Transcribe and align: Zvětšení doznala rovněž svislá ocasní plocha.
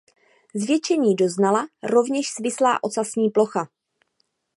Zvětšení 0.55 1.15
doznala 1.15 1.67
rovněž 1.83 2.29
svislá 2.29 2.83
ocasní 2.83 3.29
plocha. 3.29 3.67